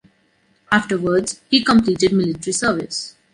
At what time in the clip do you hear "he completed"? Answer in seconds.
1.51-2.11